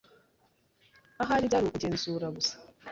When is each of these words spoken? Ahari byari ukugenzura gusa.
Ahari 1.21 1.49
byari 1.49 1.65
ukugenzura 1.67 2.25
gusa. 2.35 2.53